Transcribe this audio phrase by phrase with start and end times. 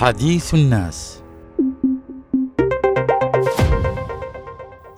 [0.00, 1.22] حديث الناس.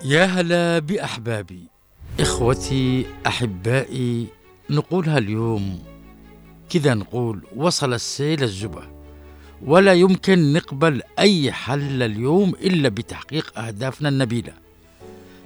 [0.04, 1.62] يا هلا بأحبابي.
[2.20, 4.26] إخوتي أحبائي
[4.70, 5.78] نقولها اليوم
[6.70, 8.82] كذا نقول وصل السيل الزبا
[9.64, 14.52] ولا يمكن نقبل أي حل اليوم إلا بتحقيق أهدافنا النبيلة.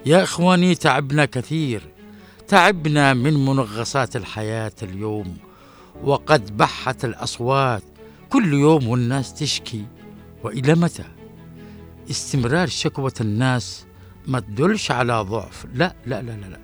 [0.06, 1.82] يا إخواني تعبنا كثير.
[2.48, 5.36] تعبنا من منغصات الحياة اليوم
[6.04, 7.82] وقد بحت الأصوات.
[8.32, 9.84] كل يوم والناس تشكي
[10.44, 11.04] وإلى متى؟
[12.10, 13.86] استمرار شكوى الناس
[14.26, 15.66] ما تدلش على ضعف.
[15.74, 16.58] لا لا لا لا لا,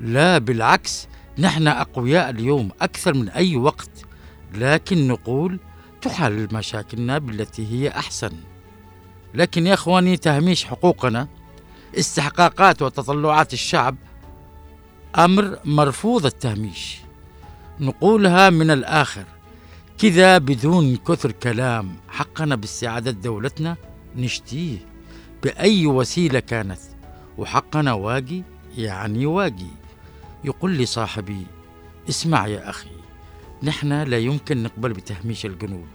[0.00, 3.90] لا بالعكس نحن أقوياء اليوم أكثر من أي وقت
[4.54, 5.60] لكن نقول
[6.02, 8.32] تحل مشاكلنا بالتي هي أحسن.
[9.34, 11.28] لكن يا إخواني تهميش حقوقنا.
[11.98, 13.96] استحقاقات وتطلعات الشعب
[15.18, 16.98] أمر مرفوض التهميش.
[17.80, 19.24] نقولها من الآخر.
[20.02, 23.76] كذا بدون كثر كلام حقنا باستعادة دولتنا
[24.16, 24.78] نشتيه
[25.42, 26.78] بأي وسيلة كانت
[27.38, 28.42] وحقنا واقي
[28.76, 29.70] يعني واقي.
[30.44, 31.46] يقول لي صاحبي
[32.08, 32.90] اسمع يا أخي
[33.62, 35.86] نحن لا يمكن نقبل بتهميش الجنوب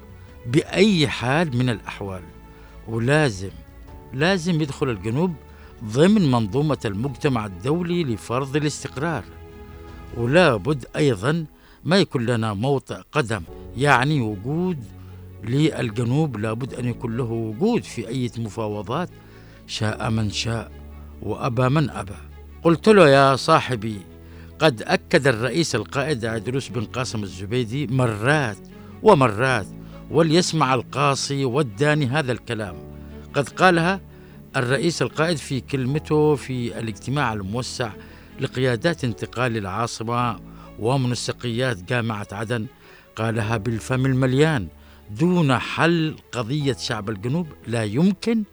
[0.45, 2.23] بأي حال من الأحوال
[2.88, 3.52] ولازم
[4.14, 5.33] لازم يدخل الجنوب
[5.83, 9.23] ضمن منظومة المجتمع الدولي لفرض الاستقرار
[10.17, 11.45] ولا بد أيضا
[11.83, 13.44] ما يكون لنا موطئ قدم
[13.78, 14.84] يعني وجود
[15.44, 19.09] للجنوب لابد أن يكون له وجود في أي مفاوضات
[19.67, 20.72] شاء من شاء
[21.22, 22.16] وأبى من أبى.
[22.64, 23.98] قلت له يا صاحبي
[24.59, 28.58] قد أكد الرئيس القائد عدروس بن قاسم الزبيدي مرات
[29.04, 29.67] ومرات
[30.12, 32.76] وليسمع القاصي والداني هذا الكلام.
[33.34, 34.02] قد قالها
[34.56, 37.89] الرئيس القائد في كلمته في الاجتماع الموسع
[38.39, 40.39] لقيادات انتقال العاصمة
[40.80, 42.66] ومنسقيات جامعة عدن
[43.15, 44.67] قالها بالفم المليان.
[45.09, 48.43] دون حل قضية شعب الجنوب لا يمكن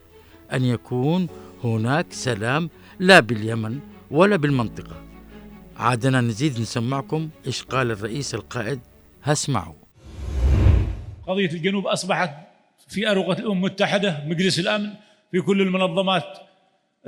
[0.53, 1.27] أن يكون
[1.63, 2.69] هناك سلام
[2.99, 3.79] لا باليمن
[4.11, 5.03] ولا بالمنطقة.
[5.77, 8.79] عادنا نزيد نسمعكم إيش قال الرئيس القائد.
[9.23, 9.73] هسمعوا
[11.27, 12.33] قضية الجنوب أصبحت
[12.87, 14.89] في أروقة الأمم المتحدة مجلس الأمن
[15.31, 16.37] في كل المنظمات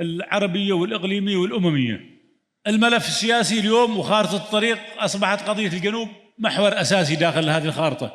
[0.00, 2.00] العربية والإقليمية والأممية.
[2.66, 6.08] الملف السياسي اليوم وخارطة الطريق أصبحت قضية الجنوب
[6.38, 8.12] محور أساسي داخل هذه الخارطة.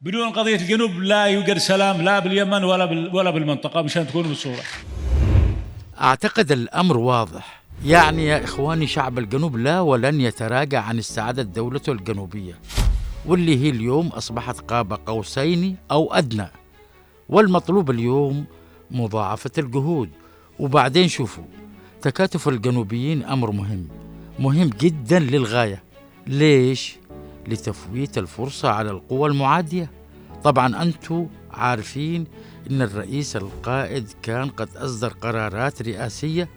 [0.00, 2.84] بدون قضية الجنوب لا يوجد سلام لا باليمن ولا
[3.14, 4.62] ولا بالمنطقة مشان تكونوا بالصورة.
[6.00, 7.62] أعتقد الأمر واضح.
[7.84, 12.54] يعني يا إخواني شعب الجنوب لا ولن يتراجع عن استعادة دولته الجنوبية
[13.26, 16.48] واللي هي اليوم أصبحت قاب قوسين أو أدنى.
[17.28, 18.44] والمطلوب اليوم
[18.90, 20.10] مضاعفة الجهود.
[20.58, 21.44] وبعدين شوفوا
[22.02, 23.88] تكاتف الجنوبيين أمر مهم
[24.38, 25.82] مهم جدا للغاية.
[26.26, 26.96] ليش؟
[27.48, 29.90] لتفويت الفرصة على القوى المعادية.
[30.44, 32.24] طبعا أنتم عارفين
[32.70, 36.48] أن الرئيس القائد كان قد أصدر قرارات رئاسية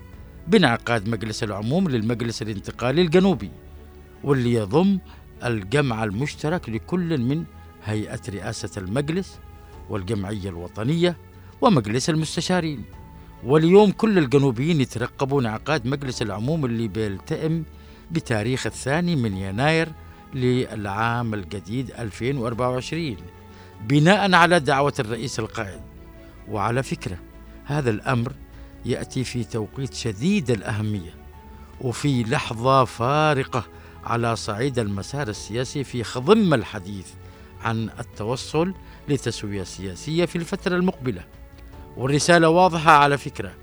[0.48, 3.52] بانعقاد مجلس العموم للمجلس الانتقالي الجنوبي
[4.24, 5.00] واللي يضم
[5.44, 7.44] الجمع المشترك لكل من
[7.86, 9.40] هيئة رئاسة المجلس
[9.90, 11.18] والجمعية الوطنية
[11.62, 12.84] ومجلس المستشارين.
[13.44, 17.64] واليوم كل الجنوبيين يترقبون انعقاد مجلس العموم اللي بيلتئم
[18.12, 19.90] بتاريخ الثاني من يناير
[20.34, 23.18] للعام الجديد 2024
[23.82, 25.82] بناء على دعوة الرئيس القائد.
[26.50, 27.18] وعلى فكرة
[27.66, 28.34] هذا الأمر
[28.86, 31.14] يأتي في توقيت شديد الأهمية
[31.82, 33.64] وفي لحظة فارقة
[34.04, 37.08] على صعيد المسار السياسي في خضم الحديث
[37.64, 38.74] عن التوصل
[39.10, 41.24] لتسوية سياسية في الفترة المقبلة.
[41.98, 43.54] والرسالة واضحة على فكرة.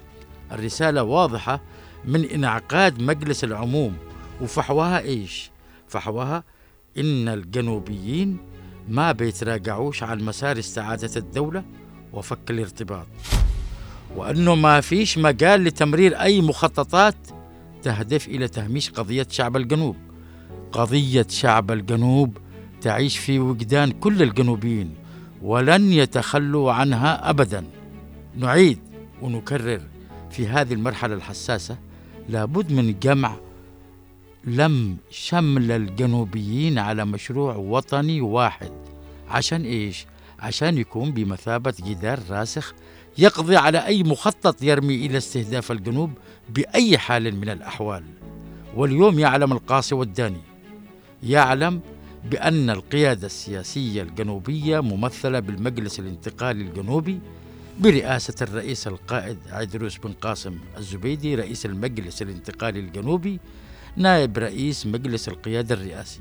[0.53, 1.61] الرسالة واضحة
[2.05, 3.97] من انعقاد مجلس العموم
[4.41, 5.51] وفحوها إيش؟
[5.89, 6.45] فحوها
[7.01, 8.37] إن الجنوبيين
[8.89, 11.65] ما بيتراجعوش عن مسار استعادة الدولة
[12.13, 13.07] وفك الارتباط
[14.17, 17.15] وأنه ما فيش مجال لتمرير أي مخططات
[17.83, 19.97] تهدف إلى تهميش قضية شعب الجنوب.
[20.73, 22.39] قضية شعب الجنوب
[22.81, 24.95] تعيش في وجدان كل الجنوبيين
[25.43, 27.65] ولن يتخلوا عنها أبدا.
[28.37, 28.79] نعيد
[29.23, 29.81] ونكرر
[30.31, 31.79] في هذه المرحلة الحساسة
[32.29, 33.37] لابد من جمع
[34.49, 38.73] لم شمل الجنوبيين على مشروع وطني واحد
[39.29, 40.07] عشان إيش؟
[40.39, 42.75] عشان يكون بمثابة جدار راسخ
[43.19, 46.11] يقضي على أي مخطط يرمي إلى استهداف الجنوب
[46.51, 48.05] بأي حال من الأحوال
[48.77, 50.41] واليوم يعلم القاصي والداني
[51.23, 51.81] يعلم
[52.31, 57.21] بأن القيادة السياسية الجنوبية ممثلة بالمجلس الانتقالي الجنوبي
[57.81, 63.41] برئاسة الرئيس القائد عيدروس بن قاسم الزبيدي رئيس المجلس الانتقالي الجنوبي
[63.99, 66.21] نائب رئيس مجلس القيادة الرئاسي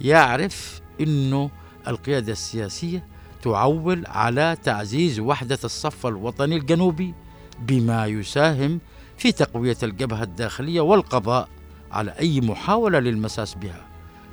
[0.00, 1.50] يعرف أنه
[1.88, 3.06] القيادة السياسية
[3.42, 7.14] تعول على تعزيز وحدة الصف الوطني الجنوبي
[7.60, 8.80] بما يساهم
[9.18, 11.48] في تقوية الجبهة الداخلية والقضاء
[11.92, 13.86] على أي محاولة للمساس بها.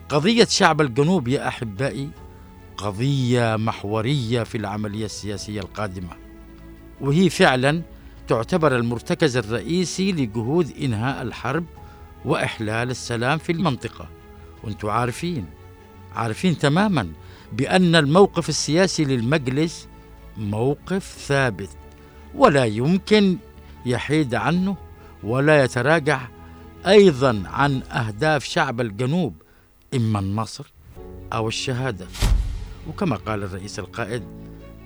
[0.09, 2.09] قضية شعب الجنوب يا أحبائي
[2.77, 6.09] قضية محورية في العملية السياسية القادمة.
[7.01, 7.81] وهي فعلا
[8.27, 11.65] تعتبر المرتكز الرئيسي لجهود إنهاء الحرب
[12.25, 14.07] وإحلال السلام في المنطقة.
[14.63, 15.45] وأنتم عارفين
[16.15, 17.07] عارفين تماما
[17.53, 19.87] بأن الموقف السياسي للمجلس
[20.37, 21.69] موقف ثابت.
[22.35, 23.37] ولا يمكن
[23.85, 24.75] يحيد عنه
[25.23, 26.21] ولا يتراجع
[26.87, 29.41] أيضا عن أهداف شعب الجنوب
[29.95, 30.73] إما النصر
[31.33, 32.07] أو الشهادة.
[32.89, 34.23] وكما قال الرئيس القائد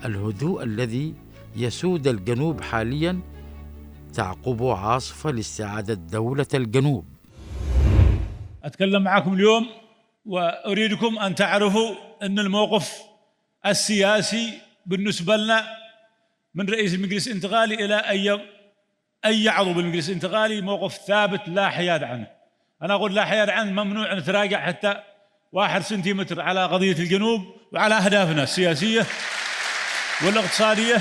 [0.05, 1.13] الهدوء الذي
[1.55, 3.19] يسود الجنوب حاليا
[4.13, 7.05] تعقبه عاصفة لاستعادة دولة الجنوب.
[8.67, 9.69] أتكلم معكم اليوم
[10.25, 13.01] وأريدكم أن تعرفوا أن الموقف
[13.65, 14.53] السياسي
[14.85, 15.67] بالنسبة لنا
[16.55, 18.39] من رئيس المجلس الانتقالي إلى أي
[19.25, 22.27] أي عضو بالمجلس الانتقالي موقف ثابت لا حياد عنه.
[22.81, 24.95] أنا أقول لا حياد عنه ممنوع أن نتراجع حتى
[25.51, 27.41] واحد سنتيمتر على قضية الجنوب
[27.73, 29.05] وعلى أهدافنا السياسية
[30.25, 30.97] والاقتصادية.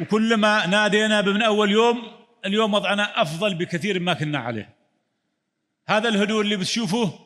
[0.00, 2.12] وكلما نادينا من أول يوم
[2.46, 4.77] اليوم وضعنا أفضل بكثير مما كنا عليه.
[5.88, 7.18] هذا الهدوء اللي بتشوفوه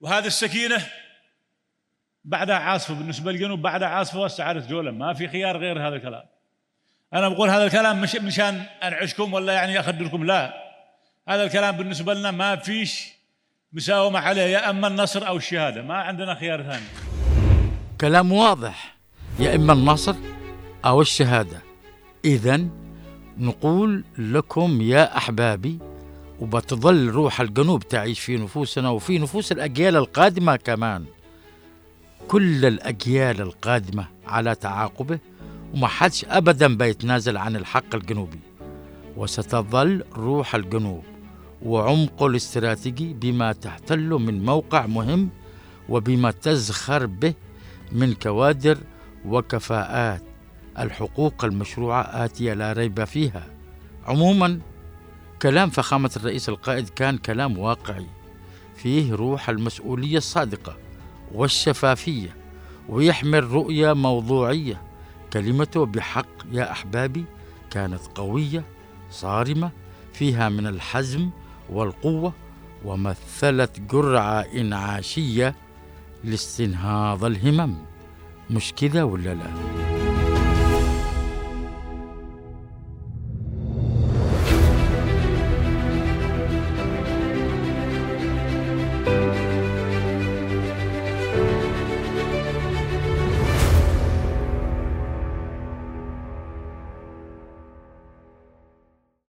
[0.00, 0.86] وهذه السكينة.
[2.24, 6.24] بعدها عاصفه بالنسبة للجنوب بعدها عاصفه واستعاده دوله ما في خيار غير هذا الكلام.
[7.14, 10.54] أنا بقول هذا الكلام مش مشان أنعشكم ولا يعني أخدركم لا.
[11.28, 13.08] هذا الكلام بالنسبة لنا ما فيش
[13.72, 15.82] مساومة عليه يا إما النصر أو الشهادة.
[15.82, 16.86] ما عندنا خيار ثاني.
[18.00, 18.96] كلام واضح.
[19.38, 20.16] يا إما النصر
[20.84, 21.62] أو الشهادة.
[22.24, 22.64] اذا
[23.38, 25.78] نقول لكم يا أحبابي
[26.40, 31.04] وبتظل روح الجنوب تعيش في نفوسنا وفي نفوس الأجيال القادمة كمان.
[32.28, 35.18] كل الأجيال القادمة على تعاقبه
[35.74, 38.40] وما حدش أبدا بيتنازل عن الحق الجنوبي.
[39.16, 41.02] وستظل روح الجنوب
[41.62, 45.28] وعمقه الاستراتيجي بما تحتله من موقع مهم
[45.88, 47.34] وبما تزخر به
[47.92, 48.78] من كوادر
[49.26, 50.22] وكفاءات.
[50.78, 53.46] الحقوق المشروعة آتية لا ريب فيها.
[54.06, 54.60] عموما
[55.42, 58.06] كلام فخامة الرئيس القائد كان كلام واقعي.
[58.76, 60.76] فيه روح المسؤولية الصادقة
[61.34, 62.36] والشفافية
[62.88, 64.82] ويحمل رؤية موضوعية.
[65.32, 67.24] كلمته بحق يا أحبابي
[67.70, 68.64] كانت قوية
[69.10, 69.70] صارمة
[70.12, 71.30] فيها من الحزم
[71.70, 72.32] والقوة
[72.84, 75.54] ومثلت جرعة إنعاشية
[76.24, 77.74] لاستنهاض الهمم.
[78.50, 79.97] مش كده ولا لا؟